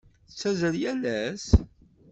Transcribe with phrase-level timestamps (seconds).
[0.29, 1.45] Tettazzal yal ass?